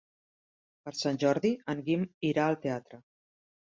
[0.85, 3.05] Per Sant Jordi en Guim irà al teatre.